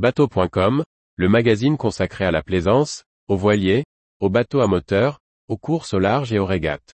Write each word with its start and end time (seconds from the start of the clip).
Bateau.com, 0.00 0.82
le 1.16 1.28
magazine 1.28 1.76
consacré 1.76 2.24
à 2.24 2.30
la 2.30 2.42
plaisance, 2.42 3.04
aux 3.28 3.36
voiliers, 3.36 3.84
aux 4.18 4.30
bateaux 4.30 4.62
à 4.62 4.66
moteur, 4.66 5.18
aux 5.46 5.58
courses 5.58 5.92
au 5.92 5.98
large 5.98 6.32
et 6.32 6.38
aux 6.38 6.46
régates. 6.46 6.94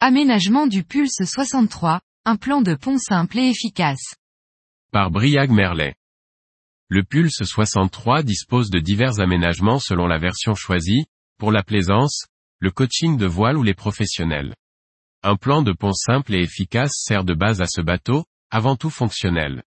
Aménagement 0.00 0.66
du 0.66 0.82
Pulse 0.82 1.22
63, 1.24 2.00
un 2.24 2.34
plan 2.34 2.60
de 2.60 2.74
pont 2.74 2.98
simple 2.98 3.38
et 3.38 3.50
efficace. 3.50 4.16
Par 4.90 5.12
Briag 5.12 5.52
Merlet. 5.52 5.94
Le 6.92 7.04
Pulse 7.04 7.44
63 7.44 8.24
dispose 8.24 8.68
de 8.68 8.80
divers 8.80 9.20
aménagements 9.20 9.78
selon 9.78 10.08
la 10.08 10.18
version 10.18 10.56
choisie, 10.56 11.04
pour 11.38 11.52
la 11.52 11.62
plaisance, 11.62 12.26
le 12.58 12.72
coaching 12.72 13.16
de 13.16 13.26
voile 13.26 13.56
ou 13.56 13.62
les 13.62 13.74
professionnels. 13.74 14.56
Un 15.22 15.36
plan 15.36 15.62
de 15.62 15.70
pont 15.70 15.92
simple 15.92 16.34
et 16.34 16.42
efficace 16.42 16.90
sert 16.96 17.22
de 17.22 17.32
base 17.32 17.60
à 17.60 17.66
ce 17.68 17.80
bateau, 17.80 18.24
avant 18.50 18.74
tout 18.74 18.90
fonctionnel. 18.90 19.62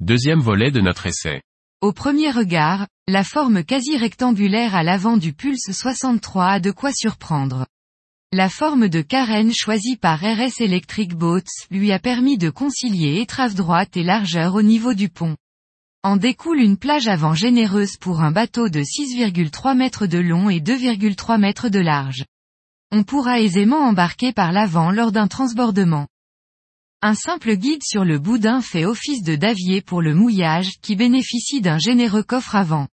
Deuxième 0.00 0.40
volet 0.40 0.70
de 0.70 0.82
notre 0.82 1.06
essai. 1.06 1.40
Au 1.80 1.94
premier 1.94 2.30
regard, 2.30 2.86
la 3.08 3.24
forme 3.24 3.64
quasi 3.64 3.96
rectangulaire 3.96 4.74
à 4.74 4.82
l'avant 4.82 5.16
du 5.16 5.32
Pulse 5.32 5.72
63 5.72 6.44
a 6.44 6.60
de 6.60 6.72
quoi 6.72 6.92
surprendre. 6.92 7.66
La 8.32 8.50
forme 8.50 8.88
de 8.88 9.00
carène 9.00 9.54
choisie 9.54 9.96
par 9.96 10.20
RS 10.20 10.60
Electric 10.60 11.14
Boats 11.14 11.40
lui 11.70 11.90
a 11.90 11.98
permis 11.98 12.36
de 12.36 12.50
concilier 12.50 13.22
étrave 13.22 13.54
droite 13.54 13.96
et 13.96 14.04
largeur 14.04 14.56
au 14.56 14.62
niveau 14.62 14.92
du 14.92 15.08
pont. 15.08 15.38
En 16.02 16.16
découle 16.16 16.60
une 16.60 16.78
plage 16.78 17.08
avant 17.08 17.34
généreuse 17.34 17.98
pour 17.98 18.22
un 18.22 18.30
bateau 18.30 18.70
de 18.70 18.80
6,3 18.80 19.76
mètres 19.76 20.06
de 20.06 20.18
long 20.18 20.48
et 20.48 20.58
2,3 20.58 21.38
mètres 21.38 21.68
de 21.68 21.78
large. 21.78 22.24
On 22.90 23.02
pourra 23.02 23.40
aisément 23.40 23.80
embarquer 23.80 24.32
par 24.32 24.50
l'avant 24.50 24.92
lors 24.92 25.12
d'un 25.12 25.28
transbordement. 25.28 26.08
Un 27.02 27.14
simple 27.14 27.54
guide 27.54 27.82
sur 27.82 28.06
le 28.06 28.18
boudin 28.18 28.62
fait 28.62 28.86
office 28.86 29.22
de 29.22 29.36
davier 29.36 29.82
pour 29.82 30.00
le 30.00 30.14
mouillage 30.14 30.70
qui 30.80 30.96
bénéficie 30.96 31.60
d'un 31.60 31.78
généreux 31.78 32.22
coffre 32.22 32.56
avant. 32.56 32.88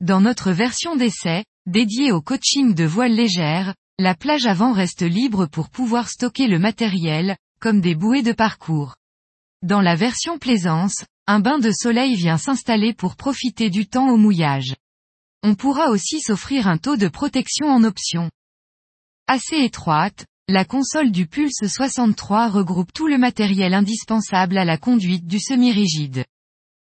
Dans 0.00 0.20
notre 0.20 0.52
version 0.52 0.94
d'essai, 0.94 1.44
dédiée 1.66 2.12
au 2.12 2.20
coaching 2.20 2.74
de 2.74 2.84
voile 2.84 3.14
légère, 3.14 3.74
la 3.98 4.14
plage 4.14 4.46
avant 4.46 4.72
reste 4.72 5.02
libre 5.02 5.46
pour 5.46 5.68
pouvoir 5.68 6.08
stocker 6.08 6.46
le 6.46 6.60
matériel, 6.60 7.36
comme 7.58 7.80
des 7.80 7.96
bouées 7.96 8.22
de 8.22 8.32
parcours. 8.32 8.94
Dans 9.62 9.80
la 9.80 9.96
version 9.96 10.38
plaisance, 10.38 11.04
un 11.28 11.40
bain 11.40 11.58
de 11.58 11.72
soleil 11.72 12.14
vient 12.14 12.38
s'installer 12.38 12.94
pour 12.94 13.16
profiter 13.16 13.68
du 13.68 13.88
temps 13.88 14.08
au 14.10 14.16
mouillage. 14.16 14.76
On 15.42 15.56
pourra 15.56 15.90
aussi 15.90 16.20
s'offrir 16.20 16.68
un 16.68 16.78
taux 16.78 16.96
de 16.96 17.08
protection 17.08 17.66
en 17.66 17.82
option. 17.82 18.30
Assez 19.26 19.56
étroite, 19.56 20.26
la 20.48 20.64
console 20.64 21.10
du 21.10 21.26
Pulse 21.26 21.66
63 21.66 22.48
regroupe 22.48 22.92
tout 22.92 23.08
le 23.08 23.18
matériel 23.18 23.74
indispensable 23.74 24.56
à 24.56 24.64
la 24.64 24.78
conduite 24.78 25.26
du 25.26 25.40
semi-rigide. 25.40 26.24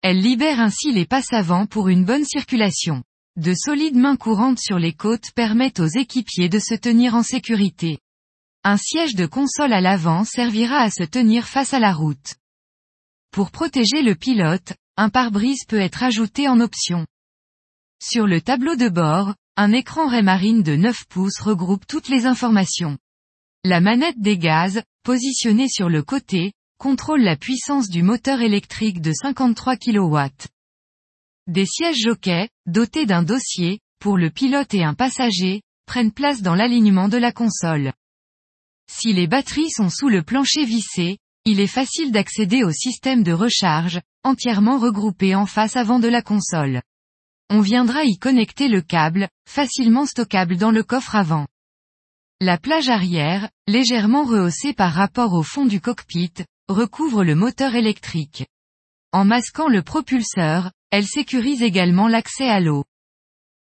Elle 0.03 0.20
libère 0.20 0.61
ainsi 0.61 0.92
les 0.92 1.06
passes 1.06 1.33
avant 1.33 1.67
pour 1.67 1.89
une 1.89 2.05
bonne 2.05 2.25
circulation. 2.25 3.02
De 3.36 3.55
solides 3.55 3.97
mains 3.97 4.17
courantes 4.17 4.61
sur 4.61 4.78
les 4.78 4.92
côtes 4.92 5.33
permettent 5.34 5.80
aux 5.80 5.89
équipiers 5.89 6.48
de 6.48 6.61
se 6.61 6.75
tenir 6.75 7.17
en 7.17 7.25
sécurité. 7.25 7.98
Un 8.62 8.77
siège 8.77 9.17
de 9.17 9.27
console 9.27 9.73
à 9.73 9.80
l'avant 9.80 10.25
servira 10.25 10.78
à 10.78 10.91
se 10.91 11.02
tenir 11.02 11.48
face 11.48 11.75
à 11.75 11.80
la 11.80 11.92
route. 11.92 12.36
Pour 13.39 13.53
protéger 13.53 14.03
le 14.03 14.17
pilote, 14.17 14.72
un 14.97 15.11
pare-brise 15.11 15.64
peut 15.64 15.78
être 15.78 16.03
ajouté 16.03 16.48
en 16.48 16.58
option. 16.58 17.06
Sur 18.03 18.27
le 18.27 18.41
tableau 18.41 18.75
de 18.75 18.89
bord, 18.89 19.36
un 19.56 19.70
écran 19.70 20.08
Raymarine 20.08 20.64
de 20.64 20.75
9 20.75 21.06
pouces 21.08 21.39
regroupe 21.39 21.86
toutes 21.86 22.08
les 22.08 22.27
informations. 22.27 22.98
La 23.62 23.80
manette 23.80 24.20
des 24.20 24.39
gaz, 24.39 24.83
positionnée 25.05 25.69
sur 25.69 25.89
le 25.89 26.03
côté, 26.03 26.53
contrôle 26.78 27.20
la 27.20 27.36
puissance 27.36 27.89
du 27.89 28.02
moteur 28.02 28.40
électrique 28.40 29.01
de 29.01 29.12
53 29.12 29.77
kW. 29.77 30.18
Des 31.46 31.67
sièges 31.67 32.01
jockeys, 32.01 32.48
dotés 32.67 33.07
d'un 33.07 33.23
dossier, 33.23 33.79
pour 34.01 34.17
le 34.17 34.30
pilote 34.30 34.74
et 34.74 34.83
un 34.83 34.95
passager, 34.95 35.62
prennent 35.86 36.11
place 36.11 36.42
dans 36.42 36.57
l'alignement 36.57 37.08
de 37.08 37.18
la 37.18 37.30
console. 37.30 37.92
Si 38.91 39.12
les 39.12 39.29
batteries 39.29 39.70
sont 39.70 39.91
sous 39.91 40.08
le 40.08 40.24
plancher 40.24 40.64
vissé, 40.64 41.18
il 41.51 41.61
est 41.61 41.67
facile 41.67 42.13
d'accéder 42.13 42.63
au 42.63 42.70
système 42.70 43.23
de 43.23 43.33
recharge, 43.33 44.03
entièrement 44.23 44.77
regroupé 44.77 45.35
en 45.35 45.47
face 45.47 45.77
avant 45.77 45.98
de 45.98 46.07
la 46.07 46.20
console. 46.20 46.83
On 47.48 47.63
viendra 47.63 48.05
y 48.05 48.19
connecter 48.19 48.69
le 48.69 48.83
câble, 48.83 49.31
facilement 49.48 50.05
stockable 50.05 50.59
dans 50.59 50.70
le 50.70 50.83
coffre 50.83 51.17
avant. 51.17 51.47
La 52.42 52.59
plage 52.59 52.91
arrière, 52.91 53.48
légèrement 53.67 54.25
rehaussée 54.25 54.75
par 54.75 54.92
rapport 54.92 55.33
au 55.33 55.42
fond 55.42 55.64
du 55.64 55.81
cockpit, 55.81 56.35
recouvre 56.69 57.25
le 57.25 57.35
moteur 57.35 57.75
électrique. 57.75 58.45
En 59.13 59.25
masquant 59.25 59.69
le 59.69 59.83
propulseur, 59.83 60.70
elle 60.91 61.07
sécurise 61.07 61.63
également 61.63 62.09
l'accès 62.09 62.51
à 62.51 62.61
l'eau. 62.61 62.85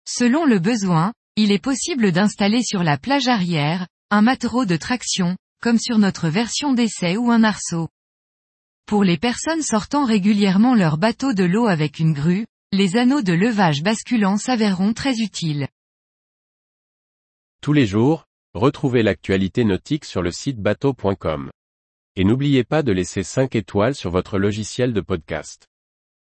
Selon 0.09 0.47
le 0.47 0.61
besoin, 0.61 1.13
il 1.37 1.53
est 1.53 1.63
possible 1.63 2.11
d'installer 2.11 2.63
sur 2.63 2.83
la 2.83 2.97
plage 2.97 3.29
arrière, 3.29 3.87
un 4.11 4.23
mâtereau 4.23 4.65
de 4.65 4.77
traction, 4.77 5.37
comme 5.61 5.79
sur 5.79 5.99
notre 5.99 6.29
version 6.29 6.73
d'essai 6.73 7.17
ou 7.17 7.31
un 7.31 7.45
arceau. 7.45 7.89
Pour 8.87 9.03
les 9.03 9.19
personnes 9.19 9.63
sortant 9.63 10.05
régulièrement 10.05 10.75
leur 10.75 10.97
bateau 10.97 11.33
de 11.33 11.45
l'eau 11.45 11.67
avec 11.67 11.99
une 11.99 12.13
grue, 12.13 12.47
les 12.73 12.97
anneaux 12.97 13.23
de 13.23 13.33
levage 13.33 13.83
basculants 13.83 14.37
s'avéreront 14.37 14.93
très 14.93 15.15
utiles. 15.19 15.69
Tous 17.63 17.73
les 17.73 17.87
jours, 17.87 18.27
retrouvez 18.55 19.03
l'actualité 19.03 19.65
nautique 19.65 20.05
sur 20.05 20.23
le 20.23 20.31
site 20.31 20.61
bateau.com. 20.61 21.51
Et 22.17 22.25
n'oubliez 22.25 22.65
pas 22.65 22.83
de 22.83 22.93
laisser 22.93 23.23
5 23.23 23.55
étoiles 23.57 23.95
sur 23.95 24.11
votre 24.11 24.39
logiciel 24.39 24.93
de 24.93 25.01
podcast. 25.01 25.67